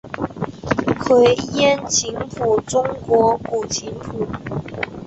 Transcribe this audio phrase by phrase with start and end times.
[0.99, 4.25] 愧庵琴谱中国古琴谱。